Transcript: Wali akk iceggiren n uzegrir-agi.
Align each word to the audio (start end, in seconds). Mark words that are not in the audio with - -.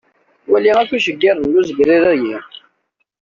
Wali 0.51 0.71
akk 0.81 0.91
iceggiren 0.97 1.43
n 1.51 1.57
uzegrir-agi. 1.59 2.37